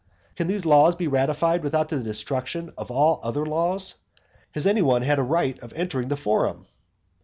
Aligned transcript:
Can 0.35 0.47
these 0.47 0.65
laws 0.65 0.95
be 0.95 1.07
ratified 1.07 1.61
without 1.61 1.89
the 1.89 1.99
destruction 1.99 2.73
of 2.75 2.89
all 2.89 3.19
other 3.21 3.45
laws? 3.45 3.97
Has 4.53 4.65
any 4.65 4.81
one 4.81 5.03
had 5.03 5.19
a 5.19 5.23
right 5.23 5.59
of 5.61 5.73
entering 5.73 6.07
the 6.07 6.17
forum? 6.17 6.65